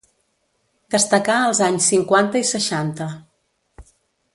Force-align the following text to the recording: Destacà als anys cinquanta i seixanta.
Destacà 0.95 1.35
als 1.51 1.61
anys 1.67 1.91
cinquanta 1.95 2.43
i 2.45 2.51
seixanta. 2.55 3.11